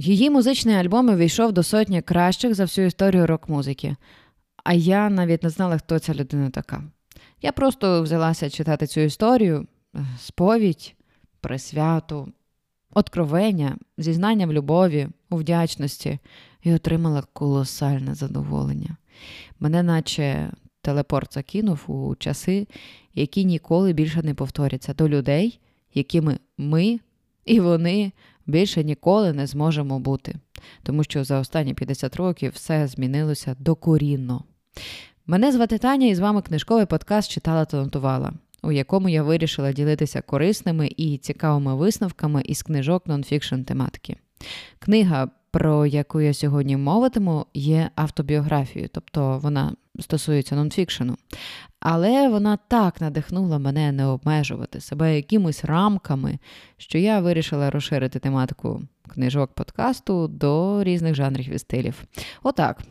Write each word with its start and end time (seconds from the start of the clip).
Її 0.00 0.30
музичний 0.30 0.74
альбом 0.74 1.08
увійшов 1.08 1.52
до 1.52 1.62
сотні 1.62 2.02
кращих 2.02 2.54
за 2.54 2.64
всю 2.64 2.86
історію 2.86 3.26
рок-музики. 3.26 3.96
А 4.64 4.72
я 4.72 5.10
навіть 5.10 5.42
не 5.42 5.50
знала, 5.50 5.78
хто 5.78 5.98
ця 5.98 6.14
людина 6.14 6.50
така. 6.50 6.82
Я 7.42 7.52
просто 7.52 8.02
взялася 8.02 8.50
читати 8.50 8.86
цю 8.86 9.00
історію, 9.00 9.66
сповідь, 10.18 10.94
присвяту, 11.40 12.32
откровення, 12.94 13.76
зізнання 13.98 14.46
в 14.46 14.52
любові, 14.52 15.08
у 15.30 15.36
вдячності 15.36 16.18
і 16.62 16.74
отримала 16.74 17.22
колосальне 17.32 18.14
задоволення. 18.14 18.96
Мене, 19.58 19.82
наче 19.82 20.50
телепорт 20.82 21.34
закинув 21.34 21.84
у 21.86 22.16
часи, 22.16 22.66
які 23.14 23.44
ніколи 23.44 23.92
більше 23.92 24.22
не 24.22 24.34
повторяться, 24.34 24.94
до 24.94 25.08
людей, 25.08 25.60
якими 25.94 26.38
ми 26.58 27.00
і 27.44 27.60
вони 27.60 28.12
більше 28.50 28.84
ніколи 28.84 29.32
не 29.32 29.46
зможемо 29.46 29.98
бути, 29.98 30.34
тому 30.82 31.04
що 31.04 31.24
за 31.24 31.38
останні 31.38 31.74
50 31.74 32.16
років 32.16 32.52
все 32.54 32.86
змінилося 32.86 33.56
докорінно. 33.58 34.44
Мене 35.26 35.52
звати 35.52 35.78
Таня, 35.78 36.06
і 36.06 36.14
з 36.14 36.18
вами 36.18 36.42
книжковий 36.42 36.86
подкаст 36.86 37.30
читала 37.30 37.64
та 37.64 37.78
у 38.62 38.72
якому 38.72 39.08
я 39.08 39.22
вирішила 39.22 39.72
ділитися 39.72 40.22
корисними 40.22 40.90
і 40.96 41.18
цікавими 41.18 41.74
висновками 41.74 42.42
із 42.44 42.62
книжок 42.62 43.06
нонфікшн 43.06 43.62
тематики. 43.62 44.16
Книга, 44.78 45.30
про 45.50 45.86
яку 45.86 46.20
я 46.20 46.34
сьогодні 46.34 46.76
мовитиму, 46.76 47.46
є 47.54 47.90
автобіографією, 47.94 48.90
тобто 48.92 49.38
вона 49.38 49.72
стосується 50.00 50.54
нонфікшену. 50.54 51.16
Але 51.80 52.28
вона 52.28 52.58
так 52.68 53.00
надихнула 53.00 53.58
мене 53.58 53.92
не 53.92 54.06
обмежувати 54.06 54.80
себе 54.80 55.16
якимись 55.16 55.64
рамками, 55.64 56.38
що 56.76 56.98
я 56.98 57.20
вирішила 57.20 57.70
розширити 57.70 58.18
тематику 58.18 58.82
книжок 59.08 59.52
подкасту 59.52 60.28
до 60.28 60.84
різних 60.84 61.14
жанрів 61.14 61.54
і 61.54 61.58
стилів. 61.58 62.04
Отак. 62.42 62.82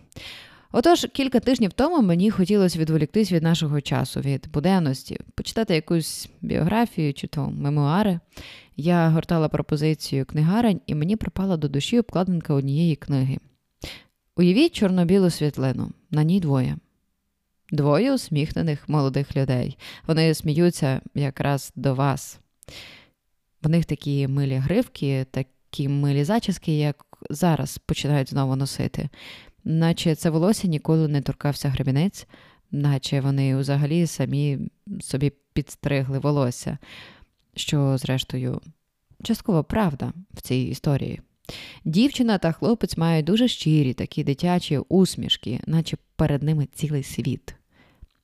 Отож, 0.72 1.08
кілька 1.14 1.40
тижнів 1.40 1.74
тому 1.74 2.02
мені 2.02 2.32
хотілося 2.32 2.80
відволіктись 2.80 3.32
від 3.32 3.44
нашого 3.44 3.82
часу, 3.82 4.20
від 4.20 4.50
буденності, 4.54 5.20
почитати 5.36 5.76
якусь 5.76 6.30
біографію 6.42 7.14
чи 7.14 7.28
то 7.28 7.50
мемуари. 7.50 8.20
Я 8.78 9.10
гортала 9.10 9.50
пропозицію 9.50 10.26
книгарень, 10.26 10.82
і 10.86 10.96
мені 10.96 11.16
припала 11.16 11.58
до 11.58 11.68
душі 11.68 12.00
обкладинка 12.00 12.54
однієї 12.54 12.96
книги. 12.96 13.38
Уявіть 14.36 14.76
чорно-білу 14.76 15.30
світлину, 15.30 15.92
на 16.12 16.24
ній 16.24 16.40
двоє. 16.40 16.78
Двоє 17.72 18.14
усміхнених 18.14 18.90
молодих 18.90 19.36
людей. 19.36 19.78
Вони 20.08 20.34
сміються 20.34 21.02
якраз 21.16 21.72
до 21.76 21.96
вас. 21.96 22.40
В 23.62 23.70
них 23.70 23.86
такі 23.86 24.28
милі 24.28 24.56
гривки, 24.56 25.26
такі 25.32 25.88
милі 25.88 26.24
зачіски, 26.24 26.78
як 26.78 27.06
зараз 27.30 27.78
починають 27.78 28.30
знову 28.30 28.56
носити 28.56 29.10
наче 29.70 30.16
це 30.16 30.30
волосся 30.30 30.68
ніколи 30.68 31.08
не 31.08 31.22
торкався 31.22 31.70
гребінець, 31.70 32.28
наче 32.72 33.22
вони 33.22 33.58
взагалі 33.58 34.08
самі 34.08 34.60
собі 35.02 35.32
підстригли 35.54 36.20
волосся, 36.20 36.78
що, 37.56 37.98
зрештою, 37.98 38.62
частково 39.24 39.64
правда 39.64 40.14
в 40.34 40.42
цій 40.42 40.56
історії. 40.56 41.22
Дівчина 41.86 42.38
та 42.38 42.52
хлопець 42.52 42.98
мають 42.98 43.26
дуже 43.26 43.48
щирі 43.48 43.94
такі 43.94 44.24
дитячі 44.24 44.78
усмішки, 44.78 45.60
наче 45.66 45.98
перед 46.16 46.44
ними 46.44 46.66
цілий 46.66 47.04
світ. 47.04 47.56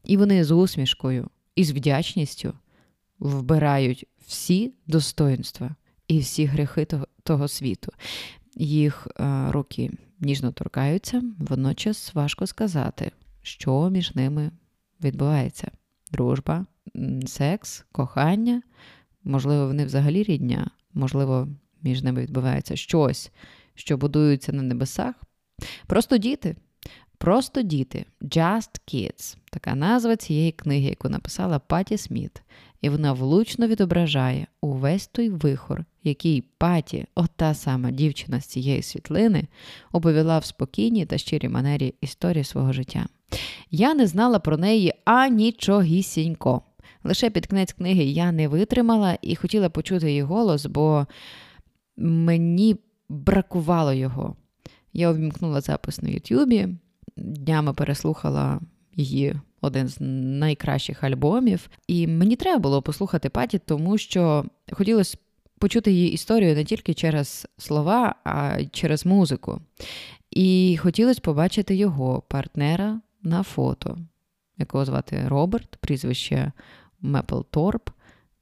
І 0.04 0.18
вони 0.18 0.44
з 0.44 0.52
усмішкою 0.52 1.30
і 1.56 1.64
з 1.64 1.72
вдячністю 1.72 2.54
вбирають 3.20 4.08
всі 4.28 4.74
достоинства 4.88 5.76
і 6.08 6.20
всі 6.20 6.46
грехи 6.46 6.86
того, 6.86 7.08
того 7.24 7.48
світу. 7.48 7.92
Їх 8.56 9.08
е, 9.20 9.52
руки 9.52 9.92
ніжно 10.20 10.52
торкаються, 10.52 11.24
водночас 11.40 12.16
важко 12.16 12.48
сказати, 12.48 13.12
що 13.42 13.90
між 13.90 14.16
ними 14.16 14.52
відбувається: 15.04 15.72
дружба, 16.12 16.66
секс, 17.26 17.86
кохання, 17.92 18.62
можливо, 19.24 19.68
вони 19.68 19.86
взагалі 19.86 20.24
рідня, 20.24 20.70
можливо, 20.94 21.48
між 21.82 22.04
ними 22.04 22.22
відбувається 22.22 22.76
щось, 22.76 23.32
що 23.76 23.98
будується 23.98 24.54
на 24.54 24.62
небесах. 24.62 25.16
Просто 25.88 26.18
діти. 26.18 26.56
Просто 27.26 27.62
діти, 27.62 28.06
Just 28.22 28.70
Kids, 28.94 29.38
така 29.52 29.76
назва 29.76 30.16
цієї 30.16 30.52
книги, 30.52 30.90
яку 30.90 31.10
написала 31.10 31.60
Паті 31.60 31.98
Сміт, 31.98 32.42
і 32.82 32.90
вона 32.90 33.14
влучно 33.14 33.68
відображає 33.68 34.48
увесь 34.62 35.08
той 35.08 35.30
вихор, 35.30 35.86
який 36.04 36.42
паті, 36.58 37.06
ота 37.16 37.54
сама 37.54 37.92
дівчина 37.92 38.42
з 38.42 38.46
цієї 38.46 38.82
світлини, 38.82 39.48
оповіла 39.92 40.40
в 40.40 40.46
спокійній 40.46 41.06
та 41.06 41.18
щирій 41.18 41.50
манері 41.50 41.94
історії 42.02 42.44
свого 42.44 42.74
життя. 42.74 43.06
Я 43.72 43.94
не 43.94 44.08
знала 44.08 44.40
про 44.40 44.58
неї 44.58 44.94
анічогісінько. 45.06 46.62
Лише 47.04 47.30
під 47.30 47.48
кінець 47.48 47.74
книги 47.74 48.04
я 48.04 48.32
не 48.32 48.48
витримала 48.48 49.18
і 49.22 49.36
хотіла 49.36 49.70
почути 49.70 50.08
її 50.10 50.22
голос, 50.22 50.66
бо 50.66 51.08
мені 51.98 52.76
бракувало 53.10 53.94
його. 53.94 54.36
Я 54.94 55.12
увімкнула 55.12 55.62
запис 55.62 56.02
на 56.02 56.10
Ютубі, 56.10 56.70
днями 57.18 57.74
переслухала 57.74 58.60
її 58.94 59.36
один 59.62 59.88
з 59.88 59.98
найкращих 60.40 61.04
альбомів. 61.04 61.70
І 61.88 62.08
мені 62.08 62.36
треба 62.36 62.60
було 62.60 62.82
послухати 62.82 63.30
Паті, 63.30 63.60
тому 63.60 63.98
що 63.98 64.46
хотілося 64.72 65.18
почути 65.60 65.92
її 65.92 66.12
історію 66.12 66.56
не 66.56 66.64
тільки 66.64 66.94
через 66.94 67.48
слова, 67.58 68.16
а 68.24 68.58
й 68.60 68.68
через 68.68 69.06
музику. 69.06 69.62
І 70.32 70.78
хотілося 70.82 71.22
побачити 71.22 71.76
його 71.76 72.24
партнера 72.28 73.02
на 73.24 73.44
фото, 73.44 73.98
якого 74.58 74.86
звати 74.86 75.28
Роберт, 75.28 75.76
прізвище 75.76 76.52
Мепл 77.02 77.40
Торп. 77.52 77.90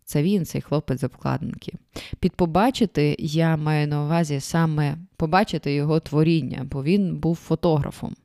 Це 0.06 0.24
він, 0.24 0.46
цей 0.46 0.62
хлопець 0.62 1.00
з 1.00 1.04
обкладинки. 1.04 1.74
Під 2.20 2.34
побачити 2.34 3.16
я 3.20 3.58
маю 3.58 3.88
на 3.88 4.04
увазі 4.04 4.40
саме 4.40 4.98
побачити 5.18 5.74
його 5.74 6.00
творіння, 6.00 6.68
бо 6.72 6.84
він 6.84 7.18
був 7.18 7.36
фотографом. 7.36 8.16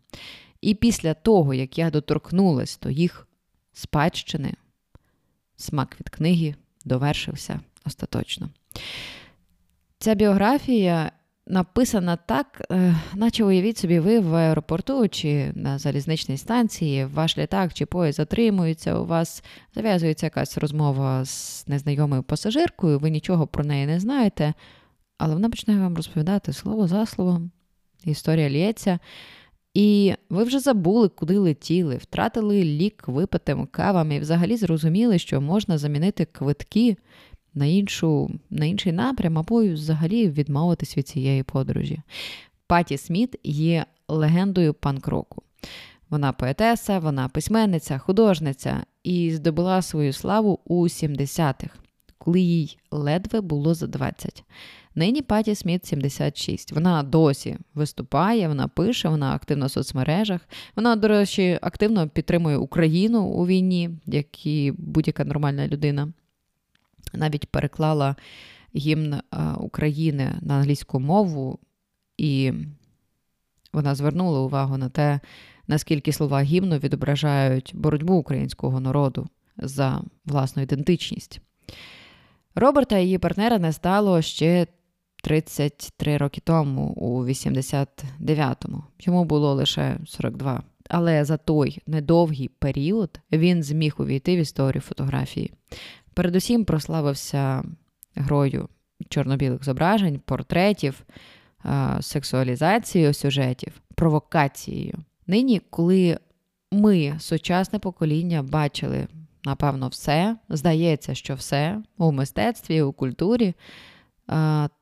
І 0.61 0.75
після 0.75 1.15
того, 1.15 1.55
як 1.55 1.79
я 1.79 1.91
доторкнулась 1.91 2.79
до 2.83 2.91
їх 2.91 3.29
спадщини, 3.73 4.55
смак 5.57 5.97
від 6.01 6.09
книги 6.09 6.55
довершився 6.85 7.61
остаточно. 7.85 8.49
Ця 9.99 10.15
біографія 10.15 11.13
написана 11.47 12.17
так, 12.17 12.67
е, 12.71 12.95
наче 13.15 13.45
уявіть 13.45 13.79
собі, 13.79 13.99
ви 13.99 14.21
в 14.21 14.35
аеропорту 14.35 15.09
чи 15.09 15.53
на 15.55 15.79
залізничній 15.79 16.37
станції, 16.37 17.05
ваш 17.05 17.39
літак 17.39 17.75
чи 17.75 17.87
поїзд 17.87 18.17
затримується, 18.17 18.99
у 18.99 19.07
вас 19.07 19.45
зав'язується 19.75 20.27
якась 20.27 20.59
розмова 20.59 21.25
з 21.25 21.65
незнайомою 21.69 22.23
пасажиркою, 22.23 22.99
ви 22.99 23.11
нічого 23.11 23.47
про 23.47 23.65
неї 23.65 23.87
не 23.87 24.01
знаєте, 24.01 24.55
але 25.19 25.35
вона 25.35 25.51
починає 25.51 25.81
вам 25.81 25.97
розповідати 25.97 26.53
слово 26.53 26.89
за 26.89 27.07
словом. 27.07 27.51
Історія 28.05 28.51
лється. 28.51 28.99
І 29.79 30.15
ви 30.31 30.45
вже 30.45 30.61
забули, 30.61 31.09
куди 31.09 31.39
летіли, 31.39 31.97
втратили 31.97 32.65
лік 32.65 33.09
випитим 33.09 33.67
кавами 33.67 34.15
і 34.17 34.21
взагалі 34.21 34.57
зрозуміли, 34.57 35.19
що 35.19 35.41
можна 35.41 35.79
замінити 35.79 36.25
квитки 36.25 36.97
на 37.55 37.67
іншу, 37.67 38.31
на 38.51 38.67
інший 38.67 38.93
напрям, 38.93 39.39
або 39.39 39.65
взагалі 39.65 40.29
відмовитись 40.29 40.97
від 40.97 41.09
цієї 41.09 41.43
подорожі. 41.43 42.01
Паті 42.67 42.99
Сміт 42.99 43.37
є 43.45 43.87
легендою 44.09 44.75
панк-року. 44.75 45.43
Вона 46.11 46.33
поетеса, 46.33 46.99
вона 46.99 47.29
письменниця, 47.29 47.99
художниця 47.99 48.85
і 49.03 49.31
здобула 49.35 49.83
свою 49.83 50.13
славу 50.13 50.59
у 50.65 50.85
70-х, 50.85 51.71
коли 52.19 52.41
їй 52.41 52.79
ледве 52.91 53.41
було 53.41 53.75
за 53.75 53.87
20. 53.87 54.45
Нині 54.99 55.23
Паті 55.23 55.55
Сміт 55.55 55.87
76. 55.87 56.73
Вона 56.73 57.03
досі 57.03 57.57
виступає, 57.75 58.49
вона 58.49 58.69
пише, 58.69 59.09
вона 59.09 59.35
активна 59.35 59.67
в 59.67 59.71
соцмережах. 59.71 60.41
Вона, 60.77 60.97
до 60.97 61.09
речі, 61.09 61.59
активно 61.63 62.09
підтримує 62.09 62.57
Україну 62.57 63.23
у 63.23 63.47
війні, 63.47 63.91
як 64.07 64.47
і 64.47 64.73
будь-яка 64.79 65.25
нормальна 65.25 65.69
людина. 65.69 66.13
Навіть 67.13 67.47
переклала 67.47 68.17
гімн 68.77 69.21
України 69.57 70.35
на 70.41 70.55
англійську 70.55 71.01
мову, 71.01 71.59
і 72.17 72.53
вона 73.73 73.95
звернула 73.95 74.41
увагу 74.41 74.77
на 74.77 74.89
те, 74.89 75.21
наскільки 75.67 76.13
слова 76.13 76.43
гімну 76.43 76.79
відображають 76.79 77.73
боротьбу 77.75 78.15
українського 78.15 78.81
народу 78.81 79.29
за 79.57 80.03
власну 80.25 80.63
ідентичність. 80.63 81.41
Роберта 82.55 82.99
і 82.99 83.05
її 83.05 83.19
партнера 83.19 83.59
не 83.59 83.73
стало 83.73 84.23
ще 84.23 84.67
33 85.29 86.17
роки 86.17 86.41
тому, 86.45 86.83
у 86.83 87.25
89-му. 87.25 88.85
Йому 89.01 89.25
було 89.25 89.55
лише 89.55 89.97
42. 90.07 90.63
Але 90.89 91.25
за 91.25 91.37
той 91.37 91.83
недовгий 91.87 92.49
період 92.59 93.21
він 93.33 93.63
зміг 93.63 93.95
увійти 93.99 94.37
в 94.37 94.39
історію 94.39 94.81
фотографії. 94.81 95.53
Передусім 96.15 96.65
прославився 96.65 97.65
грою 98.15 98.69
чорно-білих 99.09 99.65
зображень, 99.65 100.21
портретів, 100.25 101.03
сексуалізацією 102.01 103.15
сюжетів, 103.15 103.73
провокацією. 103.95 104.95
Нині, 105.27 105.61
коли 105.71 106.19
ми, 106.73 107.17
сучасне 107.19 107.79
покоління, 107.79 108.43
бачили, 108.43 109.07
напевно, 109.45 109.89
все, 109.89 110.37
здається, 110.49 111.15
що 111.15 111.35
все 111.35 111.83
у 111.99 112.13
мистецтві, 112.13 112.83
у 112.83 112.93
культурі, 112.93 113.55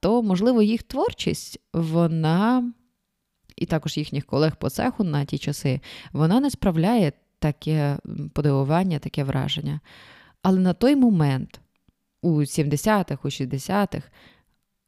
то, 0.00 0.22
можливо, 0.22 0.62
їх 0.62 0.82
творчість, 0.82 1.60
вона, 1.72 2.72
і 3.56 3.66
також 3.66 3.96
їхніх 3.96 4.26
колег 4.26 4.56
по 4.56 4.70
цеху 4.70 5.04
на 5.04 5.24
ті 5.24 5.38
часи, 5.38 5.80
вона 6.12 6.40
не 6.40 6.50
справляє 6.50 7.12
таке 7.38 7.98
подивування, 8.32 8.98
таке 8.98 9.24
враження. 9.24 9.80
Але 10.42 10.60
на 10.60 10.72
той 10.72 10.96
момент, 10.96 11.60
у 12.22 12.40
70-х, 12.40 13.18
у 13.24 13.28
60-х, 13.28 14.10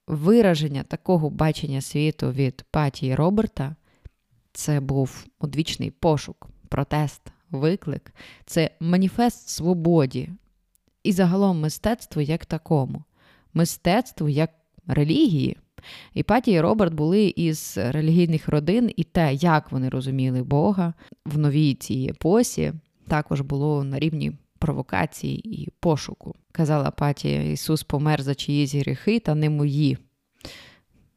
вираження 0.06 0.82
такого 0.82 1.30
бачення 1.30 1.80
світу 1.80 2.30
від 2.30 2.64
Патії 2.70 3.14
Роберта 3.14 3.76
це 4.52 4.80
був 4.80 5.26
одвічний 5.38 5.90
пошук, 5.90 6.48
протест, 6.68 7.22
виклик, 7.50 8.14
це 8.44 8.70
маніфест 8.80 9.48
свободі 9.48 10.30
і 11.02 11.12
загалом 11.12 11.60
мистецтво 11.60 12.22
як 12.22 12.46
такому, 12.46 13.04
мистецтво 13.54 14.28
як 14.28 14.50
релігії. 14.86 15.56
І 16.14 16.22
Паті 16.22 16.50
і 16.50 16.60
Роберт 16.60 16.94
були 16.94 17.32
із 17.36 17.78
релігійних 17.78 18.48
родин, 18.48 18.90
і 18.96 19.04
те, 19.04 19.34
як 19.34 19.72
вони 19.72 19.88
розуміли 19.88 20.42
Бога 20.42 20.94
в 21.26 21.38
новій 21.38 21.74
цій 21.74 22.06
епосі, 22.10 22.72
також 23.08 23.40
було 23.40 23.84
на 23.84 23.98
рівні 23.98 24.32
провокації 24.58 25.62
і 25.62 25.70
пошуку. 25.80 26.34
Казала 26.52 26.90
Паті, 26.90 27.52
Ісус 27.52 27.82
помер 27.82 28.22
за 28.22 28.34
чиїсь 28.34 28.74
гріхи, 28.74 29.20
та 29.20 29.34
не 29.34 29.50
мої. 29.50 29.98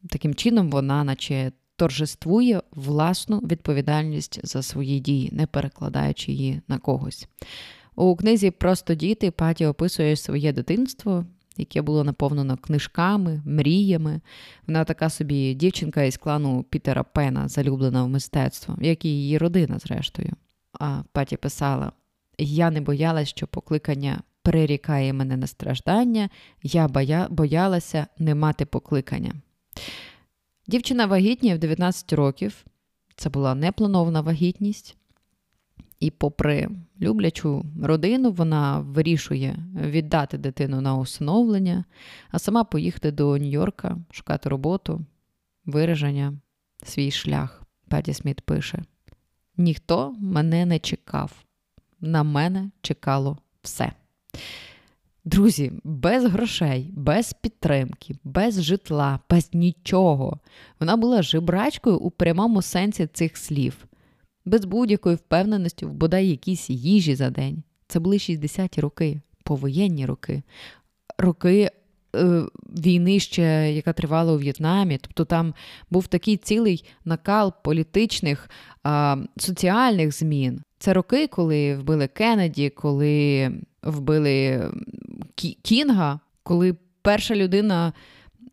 Таким 0.08 0.34
чином, 0.34 0.70
вона, 0.70 1.04
наче 1.04 1.52
торжествує 1.76 2.62
власну 2.70 3.38
відповідальність 3.38 4.40
за 4.42 4.62
свої 4.62 5.00
дії, 5.00 5.28
не 5.32 5.46
перекладаючи 5.46 6.32
її 6.32 6.60
на 6.68 6.78
когось. 6.78 7.28
У 7.94 8.16
книзі 8.16 8.50
Просто 8.50 8.94
діти 8.94 9.30
Паті 9.30 9.66
описує 9.66 10.16
своє 10.16 10.52
дитинство, 10.52 11.24
яке 11.60 11.82
було 11.82 12.04
наповнено 12.04 12.56
книжками, 12.56 13.42
мріями. 13.44 14.20
Вона 14.66 14.84
така 14.84 15.10
собі 15.10 15.54
дівчинка 15.54 16.02
із 16.02 16.16
клану 16.16 16.62
Пітера 16.62 17.02
Пена, 17.02 17.48
залюблена 17.48 18.04
в 18.04 18.08
мистецтво, 18.08 18.76
як 18.80 19.04
і 19.04 19.08
її 19.08 19.38
родина, 19.38 19.78
зрештою. 19.78 20.32
А 20.80 21.02
Паті 21.12 21.36
писала: 21.36 21.92
Я 22.38 22.70
не 22.70 22.80
боялась, 22.80 23.28
що 23.28 23.46
покликання 23.46 24.22
прирікає 24.42 25.12
мене 25.12 25.36
на 25.36 25.46
страждання, 25.46 26.28
я 26.62 26.88
боя... 26.88 27.28
боялася 27.30 28.06
не 28.18 28.34
мати 28.34 28.66
покликання. 28.66 29.32
Дівчина 30.66 31.06
вагітніє 31.06 31.54
в 31.54 31.58
19 31.58 32.12
років. 32.12 32.64
Це 33.16 33.28
була 33.28 33.54
непланована 33.54 34.20
вагітність. 34.20 34.96
І, 36.02 36.10
попри 36.10 36.68
люблячу 37.00 37.64
родину, 37.82 38.30
вона 38.30 38.78
вирішує 38.80 39.56
віддати 39.74 40.38
дитину 40.38 40.80
на 40.80 40.96
усиновлення, 40.96 41.84
а 42.30 42.38
сама 42.38 42.64
поїхати 42.64 43.10
до 43.10 43.30
Нью-Йорка, 43.30 43.96
шукати 44.10 44.48
роботу, 44.48 45.00
вираження, 45.66 46.34
свій 46.82 47.10
шлях. 47.10 47.62
Паті 47.88 48.14
Сміт 48.14 48.40
пише: 48.40 48.82
ніхто 49.56 50.14
мене 50.18 50.66
не 50.66 50.78
чекав. 50.78 51.32
На 52.00 52.22
мене 52.22 52.70
чекало 52.80 53.38
все. 53.62 53.92
Друзі, 55.24 55.72
без 55.84 56.24
грошей, 56.24 56.90
без 56.92 57.32
підтримки, 57.32 58.14
без 58.24 58.62
житла, 58.62 59.20
без 59.30 59.50
нічого. 59.52 60.40
Вона 60.80 60.96
була 60.96 61.22
жебрачкою 61.22 61.98
у 61.98 62.10
прямому 62.10 62.62
сенсі 62.62 63.06
цих 63.06 63.36
слів, 63.36 63.86
без 64.44 64.64
будь-якої 64.64 65.16
впевненості 65.16 65.86
в 65.86 65.92
бодай 65.92 66.28
якійсь 66.28 66.70
їжі 66.70 67.14
за 67.14 67.30
день. 67.30 67.62
Це 67.88 68.00
були 68.00 68.16
60-ті 68.16 68.80
роки, 68.80 69.20
повоєнні 69.44 70.06
роки, 70.06 70.42
роки 71.18 71.70
е, 72.16 72.42
війни, 72.84 73.20
ще, 73.20 73.72
яка 73.72 73.92
тривала 73.92 74.32
у 74.32 74.38
В'єтнамі. 74.38 74.98
Тобто 74.98 75.24
там 75.24 75.54
був 75.90 76.06
такий 76.06 76.36
цілий 76.36 76.84
накал 77.04 77.52
політичних, 77.64 78.50
е, 78.86 79.16
соціальних 79.36 80.12
змін. 80.12 80.62
Це 80.78 80.92
роки, 80.92 81.26
коли 81.26 81.76
вбили 81.76 82.08
Кеннеді, 82.08 82.70
коли 82.70 83.50
вбили 83.82 84.70
Кінга, 85.62 86.20
коли 86.42 86.76
перша 87.02 87.36
людина 87.36 87.92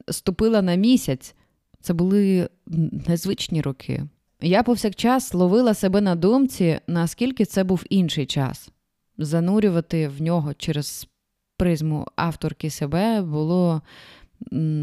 ступила 0.09 0.61
на 0.61 0.75
місяць. 0.75 1.35
Це 1.81 1.93
були 1.93 2.49
незвичні 3.07 3.61
роки. 3.61 4.03
Я 4.41 4.63
повсякчас 4.63 5.33
ловила 5.33 5.73
себе 5.73 6.01
на 6.01 6.15
думці, 6.15 6.79
наскільки 6.87 7.45
це 7.45 7.63
був 7.63 7.83
інший 7.89 8.25
час. 8.25 8.69
Занурювати 9.17 10.07
в 10.07 10.21
нього 10.21 10.53
через 10.53 11.07
призму 11.57 12.07
авторки 12.15 12.69
себе 12.69 13.21
було 13.21 13.81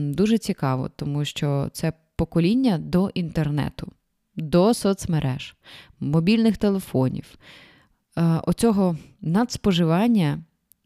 дуже 0.08 0.38
цікаво, 0.38 0.90
тому 0.96 1.24
що 1.24 1.68
це 1.72 1.92
покоління 2.16 2.78
до 2.78 3.08
інтернету, 3.08 3.92
до 4.34 4.74
соцмереж, 4.74 5.56
мобільних 6.00 6.56
телефонів, 6.56 7.34
е, 8.18 8.40
оцього 8.46 8.96
надспоживання, 9.20 10.38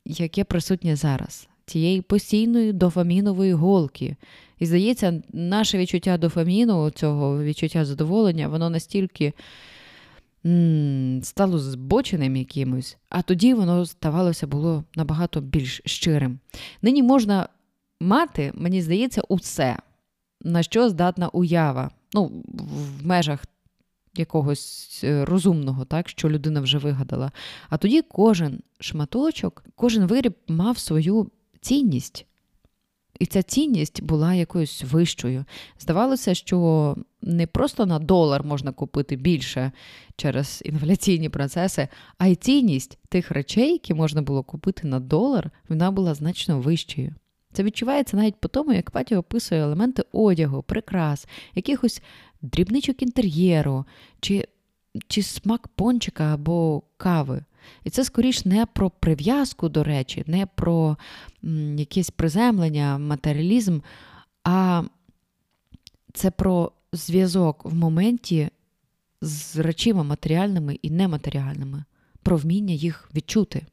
яке 0.05 0.45
присутнє 0.45 0.97
зараз, 0.97 1.49
цієї 1.71 2.01
постійної 2.03 2.73
дофамінової 2.73 3.53
голки. 3.53 4.17
І 4.59 4.67
здається, 4.67 5.23
наше 5.33 5.79
відчуття 5.79 6.19
дофаміну, 6.19 6.91
цього 6.91 7.43
відчуття 7.43 7.85
задоволення, 7.85 8.49
воно 8.49 8.71
настільки 8.71 9.33
м- 10.47 11.21
стало 11.23 11.59
збоченим 11.59 12.37
якимось, 12.37 12.97
а 13.09 13.23
тоді 13.23 13.55
воно 13.55 13.85
здавалося 13.85 14.47
було 14.47 14.85
набагато 14.97 15.41
більш 15.41 15.83
щирим. 15.85 16.39
Нині 16.83 17.03
можна 17.03 17.49
мати, 18.01 18.53
мені 18.55 18.83
здається, 18.83 19.23
усе, 19.29 19.77
на 20.43 20.63
що 20.63 20.89
здатна 20.89 21.29
уява. 21.29 21.91
Ну, 22.15 22.33
в 23.01 23.07
межах 23.07 23.45
якогось 24.17 25.01
е, 25.05 25.25
розумного, 25.25 25.85
так, 25.85 26.09
що 26.09 26.31
людина 26.31 26.61
вже 26.61 26.79
вигадала. 26.79 27.33
А 27.69 27.77
тоді 27.77 28.03
кожен 28.03 28.61
шматочок, 28.81 29.65
кожен 29.75 30.07
виріб 30.07 30.35
мав 30.49 30.79
свою 30.79 31.31
цінність. 31.61 32.27
І 33.19 33.26
ця 33.26 33.43
цінність 33.43 34.02
була 34.02 34.35
якоюсь 34.35 34.85
вищою. 34.90 35.45
Здавалося, 35.79 36.35
що 36.35 36.97
не 37.23 37.47
просто 37.47 37.87
на 37.87 37.99
долар 37.99 38.45
можна 38.45 38.73
купити 38.73 39.17
більше 39.17 39.73
через 40.17 40.62
інфляційні 40.64 41.29
процеси, 41.29 41.88
а 42.19 42.26
й 42.26 42.35
цінність 42.35 42.99
тих 43.09 43.31
речей, 43.31 43.73
які 43.73 43.95
можна 43.95 44.23
було 44.23 44.43
купити 44.43 44.87
на 44.88 45.00
долар, 45.00 45.50
вона 45.69 45.90
була 45.90 46.14
значно 46.14 46.61
вищою. 46.61 47.14
Це 47.52 47.62
відчувається 47.62 48.17
навіть 48.17 48.37
по 48.37 48.49
тому, 48.49 48.73
як 48.73 48.90
Паті 48.90 49.17
описує 49.17 49.62
елементи 49.62 50.05
одягу, 50.12 50.62
прикрас, 50.62 51.26
якихось 51.55 52.02
дрібничок 52.43 53.02
інтер'єру, 53.02 53.85
чи 54.21 54.49
чи 55.09 55.23
смак 55.23 55.69
пончика 55.69 56.35
або 56.35 56.83
кави. 56.97 57.45
І 57.85 57.90
це 57.90 58.05
скоріш 58.05 58.45
не 58.45 58.67
про 58.67 58.90
прив'язку 58.90 59.69
до 59.69 59.85
речі, 59.85 60.25
не 60.26 60.47
про 60.47 60.97
м, 61.45 61.79
якесь 61.79 62.11
приземлення, 62.11 62.99
матеріалізм, 62.99 63.81
а 64.45 64.83
це 66.12 66.31
про 66.31 66.73
зв'язок 66.93 67.64
в 67.64 67.75
моменті 67.75 68.50
з 69.21 69.57
речима 69.57 70.02
матеріальними 70.02 70.79
і 70.83 70.90
нематеріальними, 70.90 71.85
про 72.23 72.37
вміння 72.37 72.75
їх 72.75 73.11
відчути. 73.14 73.67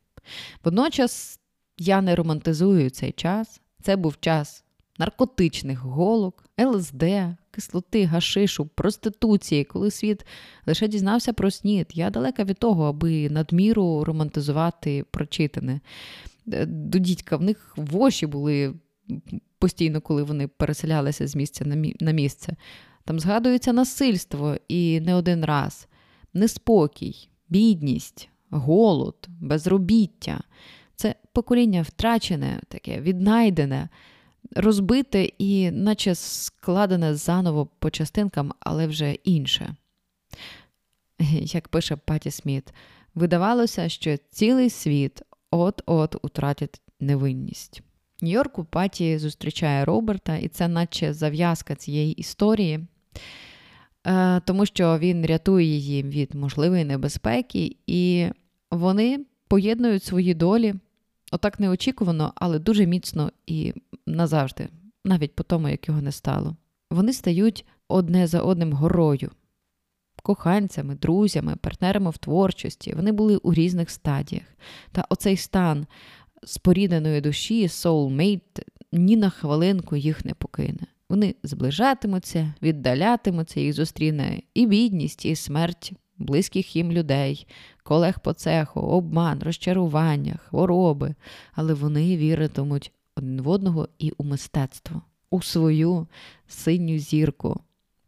Водночас 0.64 1.40
я 1.78 2.02
не 2.02 2.16
романтизую 2.16 2.90
цей 2.90 3.12
час. 3.12 3.62
Це 3.82 3.96
був 3.96 4.20
час 4.20 4.64
наркотичних 4.98 5.80
голок, 5.80 6.46
ЛСД, 6.62 7.04
кислоти, 7.52 8.06
гашишу, 8.06 8.66
проституції, 8.66 9.64
коли 9.64 9.92
світ 9.92 10.26
лише 10.66 10.88
дізнався 10.88 11.34
про 11.34 11.52
снід. 11.52 11.88
Я 11.94 12.10
далека 12.10 12.44
від 12.44 12.58
того, 12.58 12.86
аби 12.86 13.30
надміру 13.30 14.04
романтизувати 14.04 15.06
прочитане. 15.12 15.80
Е, 16.54 16.66
до 16.66 17.00
дідька 17.00 17.38
в 17.38 17.42
них 17.42 17.74
воші 17.78 18.28
були 18.28 18.74
постійно, 19.60 20.02
коли 20.02 20.24
вони 20.24 20.48
переселялися 20.48 21.28
з 21.28 21.36
місця 21.36 21.66
на 22.00 22.12
місце. 22.12 22.56
Там 23.06 23.20
згадується 23.20 23.74
насильство 23.74 24.56
і 24.68 25.00
не 25.00 25.16
один 25.16 25.46
раз, 25.46 25.88
неспокій, 26.34 27.30
бідність, 27.50 28.30
голод, 28.50 29.28
безробіття. 29.42 30.42
Це 30.96 31.16
покоління 31.34 31.82
втрачене, 31.82 32.62
таке 32.68 33.02
віднайдене 33.02 33.90
розбите 34.56 35.30
і 35.38 35.72
наче 35.72 36.16
складене 36.16 37.16
заново 37.16 37.66
по 37.80 37.90
частинкам, 37.90 38.54
але 38.60 38.88
вже 38.88 39.14
інше. 39.14 39.76
Як 41.42 41.68
пише 41.68 41.96
Паті 41.96 42.32
Сміт, 42.32 42.74
видавалося, 43.16 43.90
що 43.90 44.18
цілий 44.32 44.70
світ 44.70 45.22
от-от 45.52 46.16
утратить 46.22 46.82
невинність. 47.00 47.82
Нью-Йорку 48.22 48.64
Паті 48.64 49.18
зустрічає 49.18 49.86
Роберта, 49.86 50.36
і 50.36 50.48
це 50.48 50.68
наче 50.68 51.14
зав'язка 51.14 51.76
цієї 51.76 52.14
історії, 52.14 52.80
е, 54.08 54.40
тому 54.46 54.66
що 54.66 54.98
він 55.00 55.26
рятує 55.26 55.66
її 55.66 56.04
від 56.04 56.36
можливої 56.36 56.86
небезпеки, 56.86 57.76
і 57.88 58.28
вони 58.72 59.26
поєднують 59.48 60.04
свої 60.04 60.34
долі 60.34 60.76
отак 61.32 61.60
неочікувано, 61.60 62.34
але 62.36 62.60
дуже 62.60 62.86
міцно 62.86 63.32
і 63.48 63.74
назавжди, 64.08 64.70
навіть 65.06 65.36
по 65.36 65.44
тому, 65.44 65.70
як 65.70 65.88
його 65.88 66.02
не 66.02 66.12
стало. 66.12 66.56
Вони 66.92 67.14
стають 67.14 67.66
одне 67.88 68.28
за 68.28 68.42
одним 68.42 68.74
горою, 68.74 69.32
коханцями, 70.24 70.96
друзями, 70.96 71.56
партнерами 71.56 72.10
в 72.10 72.18
творчості. 72.18 72.94
Вони 72.96 73.12
були 73.12 73.38
у 73.38 73.54
різних 73.54 73.90
стадіях. 73.90 74.46
Та 74.92 75.06
оцей 75.10 75.38
стан 75.38 75.88
спорідненої 76.44 77.22
душі, 77.22 77.68
soulmate, 77.68 78.62
ні 78.92 79.18
на 79.18 79.30
хвилинку 79.30 79.96
їх 79.96 80.26
не 80.26 80.34
покине. 80.34 80.88
Вони 81.10 81.36
зближатимуться, 81.44 82.54
віддалятимуться, 82.62 83.60
їх 83.60 83.74
зустріне 83.74 84.42
і 84.54 84.66
бідність, 84.66 85.26
і 85.26 85.36
смерть 85.36 85.94
близьких 86.18 86.76
їм 86.76 86.92
людей, 86.92 87.48
колег 87.84 88.20
по 88.20 88.34
цеху, 88.34 88.80
обман, 88.80 89.40
розчарування, 89.40 90.40
хвороби, 90.46 91.16
але 91.54 91.74
вони 91.74 92.18
віритимуть 92.18 92.92
один 93.16 93.42
в 93.42 93.48
одного 93.48 93.90
і 94.00 94.14
у 94.18 94.24
мистецтво, 94.24 95.02
у 95.30 95.42
свою 95.42 96.08
синю 96.48 96.98
зірку, 96.98 97.60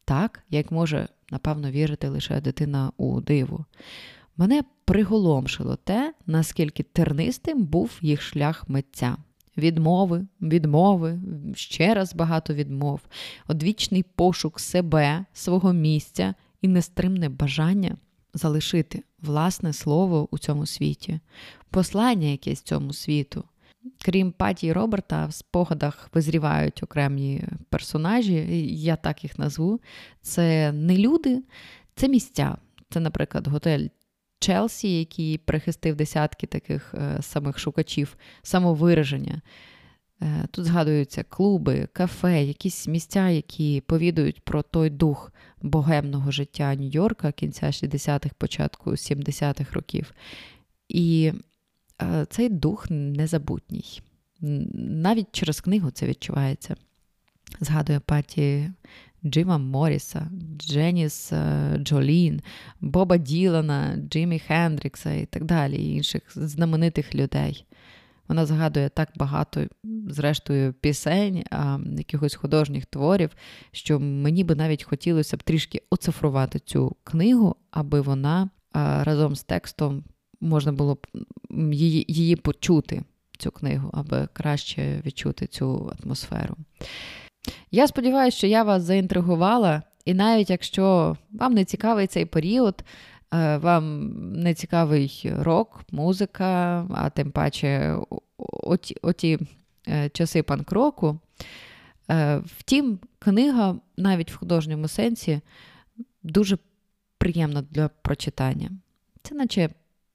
так, 0.06 0.44
як 0.50 0.72
може, 0.72 1.08
напевно, 1.32 1.72
вірити 1.72 2.10
лише 2.10 2.42
дитина 2.42 2.92
у 2.98 3.22
диву. 3.22 3.66
Мене 4.38 4.64
приголомшило 4.86 5.76
те, 5.76 6.14
наскільки 6.26 6.84
тернистим 6.84 7.66
був 7.66 8.00
їх 8.02 8.22
шлях 8.22 8.70
митця. 8.70 9.18
Відмови, 9.58 10.28
відмови, 10.42 11.20
ще 11.56 11.94
раз 11.94 12.16
багато 12.16 12.54
відмов, 12.54 13.02
одвічний 13.48 14.04
пошук 14.04 14.60
себе, 14.60 15.26
свого 15.34 15.74
місця 15.74 16.34
і 16.62 16.68
нестримне 16.68 17.30
бажання 17.30 17.98
залишити 18.34 19.04
власне 19.22 19.74
слово 19.74 20.28
у 20.32 20.38
цьому 20.38 20.66
світі, 20.66 21.20
послання 21.70 22.28
якесь 22.28 22.62
цьому 22.62 22.94
світу. 22.94 23.44
Крім 24.06 24.32
Паті 24.32 24.74
Роберта, 24.74 25.26
в 25.26 25.34
спогадах 25.34 26.10
визрівають 26.14 26.84
окремі 26.84 27.44
персонажі, 27.70 28.68
я 28.76 28.96
так 28.96 29.24
їх 29.24 29.40
назву. 29.40 29.80
Це 30.22 30.72
не 30.72 30.98
люди, 30.98 31.44
це 31.96 32.08
місця. 32.08 32.58
Це, 32.90 33.00
наприклад, 33.00 33.48
готель 33.48 33.88
Челсі, 34.40 35.00
який 35.00 35.38
прихистив 35.38 35.96
десятки 35.96 36.48
таких 36.48 36.94
е, 36.94 37.22
самих 37.22 37.60
шукачів 37.60 38.18
самовираження. 38.42 39.42
Е, 40.22 40.48
тут 40.52 40.66
згадуються 40.66 41.24
клуби, 41.24 41.88
кафе, 41.94 42.44
якісь 42.44 42.88
місця, 42.88 43.30
які 43.30 43.82
повідують 43.82 44.42
про 44.42 44.62
той 44.62 44.90
дух 44.90 45.32
богемного 45.62 46.32
життя 46.32 46.76
Нью-Йорка 46.76 47.32
кінця 47.32 47.66
60-х, 47.66 48.36
початку 48.38 48.92
70-х 48.92 49.74
років. 49.74 50.14
І 50.90 51.34
е, 52.02 52.26
цей 52.30 52.50
дух 52.50 52.86
незабутній. 52.90 54.02
Навіть 54.42 55.28
через 55.32 55.62
книгу 55.62 55.92
це 55.92 56.08
відчувається. 56.08 56.76
Згадує 57.60 58.00
паті 58.00 58.72
Джима 59.26 59.58
Моріса, 59.58 60.30
Дженіс 60.58 61.34
е, 61.34 61.78
Джолін, 61.78 62.42
Боба 62.82 63.18
Ділана, 63.18 63.98
Джиммі 64.10 64.40
Хендрікса 64.40 65.14
і 65.14 65.26
так 65.26 65.46
далі, 65.46 65.76
і 65.76 65.96
інших 65.96 66.24
знаменитих 66.36 67.16
людей. 67.16 67.66
Вона 68.30 68.46
згадує 68.46 68.90
так 68.90 69.10
багато, 69.16 69.62
зрештою, 70.08 70.74
пісень, 70.74 71.44
а, 71.52 71.80
якихось 71.98 72.36
художніх 72.36 72.86
творів, 72.86 73.30
що 73.72 74.00
мені 74.00 74.44
би 74.44 74.56
навіть 74.56 74.84
хотілося 74.84 75.38
б 75.38 75.44
трішки 75.44 75.82
оцифрувати 75.90 76.60
цю 76.60 76.96
книгу, 77.04 77.56
аби 77.72 78.02
вона 78.02 78.50
а, 78.72 79.04
разом 79.04 79.36
з 79.36 79.44
текстом 79.44 80.04
можна 80.42 80.72
було 80.72 80.96
б 80.96 81.08
її, 81.74 82.06
її 82.08 82.36
почути, 82.36 83.04
цю 83.38 83.52
книгу, 83.52 83.90
аби 83.94 84.28
краще 84.34 85.02
відчути 85.06 85.48
цю 85.48 85.94
атмосферу. 86.04 86.56
Я 87.72 87.88
сподіваюся, 87.88 88.38
що 88.38 88.48
я 88.48 88.64
вас 88.64 88.84
заінтригувала, 88.84 89.84
і 90.06 90.14
навіть 90.14 90.50
якщо 90.50 91.18
вам 91.32 91.54
не 91.54 91.66
цікавий 91.66 92.08
цей 92.08 92.26
період, 92.26 92.84
вам 93.32 94.10
не 94.34 94.54
цікавий 94.54 95.32
рок, 95.40 95.82
музика, 95.92 96.86
а 96.96 97.10
тим 97.10 97.32
паче 97.32 97.98
оті, 98.38 98.96
оті 99.02 99.40
е, 99.88 100.10
часи 100.10 100.44
панк-року. 100.44 101.20
Е, 102.12 102.42
втім, 102.46 103.00
книга 103.20 103.76
навіть 103.98 104.32
в 104.32 104.38
художньому 104.38 104.88
сенсі 104.88 105.42
дуже 106.24 106.58
приємна 107.18 107.62
для 107.62 107.88
прочитання. 107.88 108.72
Це 109.24 109.36
наче 109.36 109.70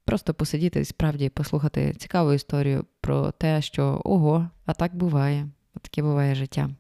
просто 0.05 0.35
посидіти 0.35 0.81
і 0.81 0.85
справді 0.85 1.29
послухати 1.29 1.95
цікаву 1.99 2.33
історію 2.33 2.85
про 3.01 3.31
те, 3.31 3.63
що 3.63 4.01
ого, 4.05 4.49
а 4.67 4.73
так 4.73 4.97
буває, 4.97 5.49
таке 5.83 6.03
буває 6.03 6.35
життя. 6.35 6.71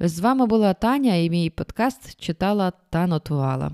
З 0.00 0.20
вами 0.20 0.46
була 0.46 0.74
Таня 0.74 1.14
і 1.14 1.30
мій 1.30 1.50
подкаст 1.50 2.20
читала 2.20 2.72
та 2.90 3.06
нотувала. 3.06 3.70